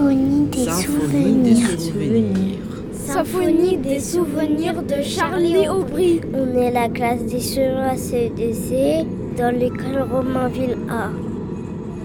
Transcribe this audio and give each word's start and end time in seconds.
Symphonie 0.00 0.46
des 0.46 0.64
Symphonie 0.64 0.82
souvenirs. 0.82 1.68
des 1.68 1.78
souvenirs. 1.78 2.58
Symphonie 2.94 3.76
des 3.76 4.00
souvenirs 4.00 4.82
de 4.82 5.02
Charlie 5.02 5.68
Aubry. 5.68 6.22
On 6.32 6.56
est 6.56 6.70
la 6.70 6.88
classe 6.88 7.22
des 7.24 7.38
chevaux 7.38 7.98
CEDC 7.98 9.06
dans 9.36 9.54
l'école 9.54 10.08
Romainville 10.10 10.78
A. 10.88 11.10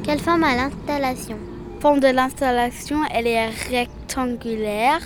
Quelle 0.03 0.19
forme 0.19 0.43
a 0.43 0.57
l'installation? 0.57 1.37
Forme 1.79 2.01
de 2.01 2.07
l'installation, 2.07 2.97
elle 3.13 3.27
est 3.27 3.47
rectangulaire 3.69 4.99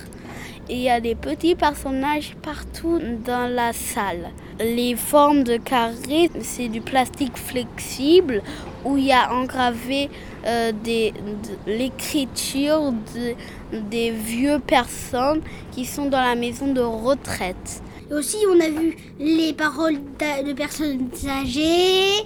et 0.67 0.73
il 0.73 0.81
y 0.81 0.89
a 0.89 0.99
des 0.99 1.13
petits 1.13 1.53
personnages 1.53 2.35
partout 2.41 2.99
dans 3.23 3.53
la 3.53 3.71
salle. 3.71 4.31
Les 4.59 4.95
formes 4.95 5.43
de 5.43 5.55
carré, 5.55 6.29
c'est 6.41 6.67
du 6.67 6.81
plastique 6.81 7.37
flexible 7.37 8.41
où 8.83 8.97
il 8.97 9.05
y 9.05 9.13
a 9.13 9.33
engravé 9.33 10.09
euh, 10.45 10.71
des, 10.83 11.11
de, 11.11 11.71
l'écriture 11.71 12.91
de, 12.91 13.79
des 13.89 14.11
vieux 14.11 14.59
personnes 14.59 15.41
qui 15.71 15.85
sont 15.85 16.09
dans 16.09 16.21
la 16.21 16.35
maison 16.35 16.73
de 16.73 16.81
retraite. 16.81 17.81
Et 18.09 18.13
aussi, 18.13 18.37
on 18.53 18.59
a 18.59 18.69
vu 18.69 18.97
les 19.19 19.53
paroles 19.53 19.95
de 19.95 20.53
personnes 20.53 21.09
âgées. 21.27 22.25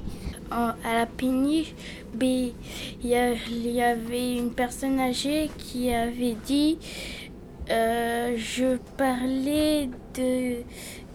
À 0.52 0.94
la 0.94 1.08
péniche, 1.08 1.74
il 2.22 2.54
y 3.04 3.82
avait 3.82 4.36
une 4.36 4.52
personne 4.52 5.00
âgée 5.00 5.50
qui 5.58 5.92
avait 5.92 6.36
dit 6.46 6.78
euh, 7.70 8.36
Je 8.38 8.78
parlais 8.98 9.90
de, 10.14 10.64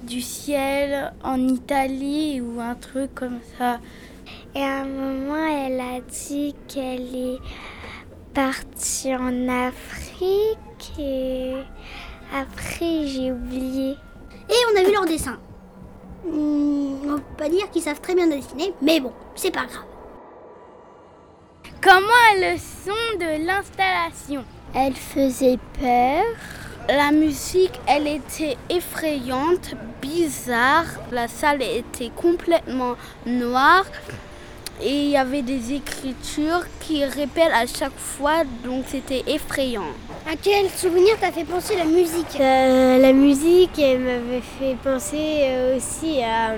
du 0.03 0.21
ciel 0.21 1.13
en 1.23 1.49
Italie 1.49 2.41
ou 2.41 2.61
un 2.61 2.75
truc 2.75 3.15
comme 3.15 3.41
ça. 3.59 3.81
Et 4.55 4.63
à 4.63 4.83
un 4.83 4.85
moment, 4.85 5.47
elle 5.47 5.81
a 5.81 6.01
dit 6.01 6.55
qu'elle 6.69 7.15
est 7.15 7.39
partie 8.35 9.15
en 9.15 9.49
Afrique 9.49 10.59
et 10.99 11.55
après, 12.35 13.07
j'ai 13.07 13.33
oublié. 13.33 13.97
Et 14.49 14.55
on 14.73 14.81
a 14.81 14.85
vu 14.85 14.93
leur 14.93 15.05
dessin. 15.05 15.39
Hmm, 16.25 17.11
on 17.11 17.17
peut 17.17 17.37
pas 17.37 17.49
dire 17.49 17.71
qu'ils 17.71 17.83
savent 17.83 18.01
très 18.01 18.15
bien 18.15 18.27
dessiner, 18.27 18.73
mais 18.83 19.01
bon, 19.01 19.13
c'est 19.35 19.51
pas 19.51 19.67
grave. 19.67 19.85
Comment 21.81 22.07
est 22.35 22.53
le 22.55 22.59
son 22.59 23.19
de 23.19 23.47
l'installation? 23.47 24.45
Elle 24.75 24.95
faisait 24.95 25.59
peur. 25.81 26.25
La 26.89 27.11
musique, 27.13 27.79
elle 27.87 28.07
était 28.07 28.57
effrayante, 28.71 29.75
bizarre. 30.01 30.87
La 31.13 31.29
salle 31.29 31.63
était 31.63 32.11
complètement 32.15 32.97
noire 33.27 33.85
et 34.81 35.05
il 35.05 35.11
y 35.11 35.17
avait 35.17 35.43
des 35.43 35.73
écritures 35.73 36.63
qui 36.81 37.05
répètent 37.05 37.53
à 37.53 37.67
chaque 37.67 37.97
fois, 37.97 38.45
donc 38.65 38.85
c'était 38.89 39.25
effrayant. 39.27 39.83
À 40.31 40.37
quel 40.41 40.69
souvenir 40.71 41.19
t'a 41.21 41.33
fait 41.33 41.45
penser 41.45 41.77
la 41.77 41.85
musique 41.85 42.39
euh, 42.41 42.99
La 42.99 43.13
musique, 43.13 43.79
elle 43.79 44.01
m'avait 44.01 44.43
fait 44.59 44.77
penser 44.83 45.41
euh, 45.43 45.77
aussi 45.77 46.21
à, 46.23 46.53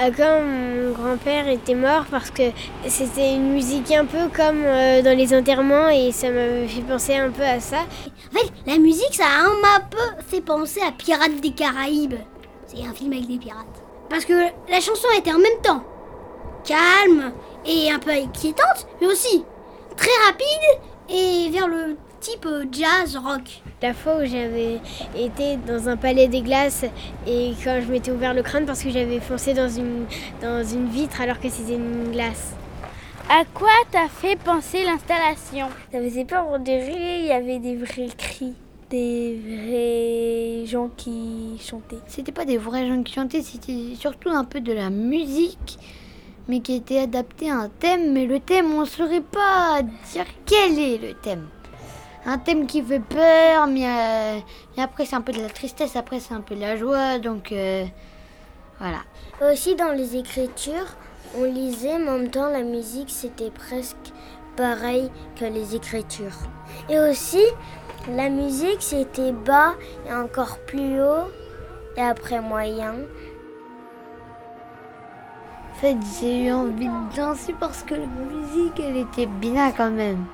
à, 0.00 0.10
quand 0.10 0.40
mon 0.42 0.92
grand-père 0.92 1.48
était 1.48 1.74
mort 1.74 2.04
parce 2.10 2.30
que 2.30 2.44
c'était 2.86 3.34
une 3.34 3.52
musique 3.52 3.90
un 3.90 4.04
peu 4.04 4.28
comme 4.34 4.62
euh, 4.64 5.02
dans 5.02 5.16
les 5.16 5.34
enterrements 5.34 5.88
et 5.88 6.12
ça 6.12 6.28
m'avait 6.30 6.68
fait 6.68 6.82
penser 6.82 7.16
un 7.16 7.30
peu 7.30 7.42
à 7.42 7.60
ça. 7.60 7.80
En 8.32 8.38
fait, 8.38 8.52
la 8.66 8.78
musique, 8.78 9.14
ça 9.14 9.24
a 9.24 9.44
un 9.44 9.80
peu 9.90 10.22
fait 10.28 10.40
penser 10.40 10.80
à 10.86 10.92
Pirates 10.92 11.40
des 11.40 11.50
Caraïbes. 11.50 12.14
C'est 12.66 12.86
un 12.86 12.94
film 12.94 13.12
avec 13.12 13.26
des 13.26 13.38
pirates. 13.38 13.82
Parce 14.08 14.24
que 14.24 14.32
la 14.70 14.80
chanson 14.80 15.08
était 15.18 15.32
en 15.32 15.38
même 15.38 15.60
temps 15.62 15.82
calme 16.64 17.32
et 17.66 17.90
un 17.90 17.98
peu 17.98 18.10
inquiétante, 18.10 18.86
mais 19.00 19.06
aussi 19.06 19.44
très 19.96 20.10
rapide 20.26 20.80
et 21.08 21.50
vers 21.50 21.68
le 21.68 21.96
type 22.20 22.46
jazz 22.70 23.16
rock. 23.16 23.62
La 23.82 23.94
fois 23.94 24.16
où 24.16 24.26
j'avais 24.26 24.78
été 25.16 25.56
dans 25.56 25.88
un 25.88 25.96
palais 25.96 26.28
des 26.28 26.42
glaces 26.42 26.84
et 27.26 27.52
quand 27.64 27.80
je 27.84 27.90
m'étais 27.90 28.10
ouvert 28.10 28.34
le 28.34 28.42
crâne 28.42 28.66
parce 28.66 28.82
que 28.82 28.90
j'avais 28.90 29.20
foncé 29.20 29.54
dans 29.54 29.68
une, 29.68 30.04
dans 30.42 30.62
une 30.62 30.88
vitre 30.88 31.20
alors 31.20 31.40
que 31.40 31.48
c'était 31.48 31.74
une 31.74 32.12
glace. 32.12 32.54
À 33.28 33.44
quoi 33.54 33.70
t'a 33.90 34.08
fait 34.08 34.36
penser 34.36 34.84
l'installation? 34.84 35.68
Ça 35.92 36.00
faisait 36.00 36.24
peur, 36.24 36.46
on 36.50 36.58
dirait 36.58 37.20
il 37.20 37.26
y 37.26 37.32
avait 37.32 37.58
des 37.58 37.76
vrais 37.76 38.08
cris, 38.16 38.54
des 38.90 39.38
vrais 39.38 40.66
gens 40.66 40.90
qui 40.96 41.56
chantaient. 41.60 42.00
C'était 42.06 42.32
pas 42.32 42.44
des 42.44 42.58
vrais 42.58 42.88
gens 42.88 43.02
qui 43.02 43.14
chantaient, 43.14 43.42
c'était 43.42 43.94
surtout 43.94 44.30
un 44.30 44.44
peu 44.44 44.60
de 44.60 44.72
la 44.72 44.90
musique 44.90 45.78
mais 46.48 46.60
qui 46.60 46.74
était 46.74 47.00
adapté 47.00 47.50
à 47.50 47.56
un 47.56 47.68
thème, 47.68 48.12
mais 48.12 48.26
le 48.26 48.40
thème, 48.40 48.72
on 48.72 48.80
ne 48.80 48.84
saurait 48.84 49.20
pas 49.20 49.80
dire 50.12 50.26
quel 50.46 50.78
est 50.78 50.98
le 50.98 51.14
thème. 51.14 51.48
Un 52.26 52.38
thème 52.38 52.66
qui 52.66 52.82
fait 52.82 53.00
peur, 53.00 53.66
mais, 53.66 53.86
euh, 53.86 54.38
après 54.76 55.06
c'est 55.06 55.16
un 55.16 55.22
peu 55.22 55.32
de 55.32 55.40
la 55.40 55.48
tristesse, 55.48 55.96
après 55.96 56.20
c'est 56.20 56.34
un 56.34 56.42
peu 56.42 56.54
de 56.54 56.60
la 56.60 56.76
joie, 56.76 57.18
donc 57.18 57.52
euh, 57.52 57.84
voilà. 58.78 58.98
Aussi 59.50 59.74
dans 59.74 59.92
les 59.92 60.16
écritures, 60.16 60.96
on 61.38 61.44
lisait, 61.44 61.98
mais 61.98 62.10
en 62.10 62.18
même 62.18 62.30
temps 62.30 62.50
la 62.50 62.62
musique 62.62 63.10
c'était 63.10 63.50
presque 63.50 64.12
pareil 64.56 65.10
que 65.36 65.46
les 65.46 65.74
écritures. 65.74 66.36
Et 66.88 66.98
aussi, 66.98 67.42
la 68.14 68.28
musique 68.28 68.80
c'était 68.82 69.32
bas 69.32 69.74
et 70.06 70.12
encore 70.12 70.58
plus 70.66 71.00
haut, 71.00 71.30
et 71.96 72.02
après 72.02 72.40
moyen. 72.40 72.94
En 75.80 75.82
fait, 75.82 75.96
j'ai 76.20 76.44
eu 76.44 76.52
envie 76.52 76.88
de 76.88 77.16
danser 77.16 77.54
parce 77.58 77.82
que 77.82 77.94
la 77.94 78.04
musique, 78.04 78.78
elle 78.80 78.98
était 78.98 79.24
bien 79.24 79.72
quand 79.72 79.90
même. 79.90 80.26